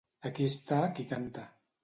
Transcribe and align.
Aquí 0.29 0.47
està 0.53 0.79
qui 1.01 1.07
canta. 1.13 1.47